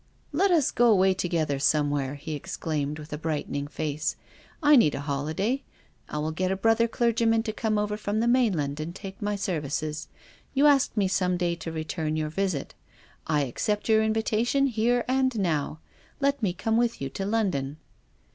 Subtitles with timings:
[0.41, 4.15] "Let us go away together somewhere," he ex claimed, with a brightening face."
[4.63, 5.63] I need a holi day.
[6.09, 9.35] I will get a brother clergyman to come over from the mainland and take my
[9.35, 10.07] services.
[10.55, 12.73] You asked me some day to return your visit.
[13.27, 15.81] I accept your invitation here and now.
[16.19, 17.77] Let me come with you to London."